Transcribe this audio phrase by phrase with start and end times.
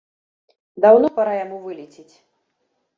[0.87, 2.11] Даўно пара яму вылецець!